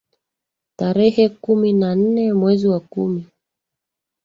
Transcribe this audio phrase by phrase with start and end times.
[0.77, 3.27] tarehe kumi na nne mwezi wa kumi